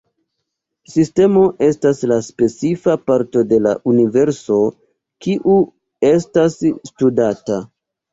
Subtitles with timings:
[0.91, 4.57] Sistemo estas la specifa parto de la universo
[5.27, 5.59] kiu
[6.13, 6.57] estas
[6.91, 7.59] studata.